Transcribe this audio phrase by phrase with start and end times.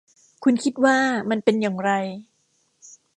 [0.43, 0.97] คุณคิดว่า
[1.29, 1.91] มันเป็นอย่างไร